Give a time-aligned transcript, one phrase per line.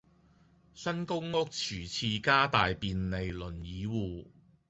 [0.73, 4.25] 新公屋廁廚加大便利輪椅戶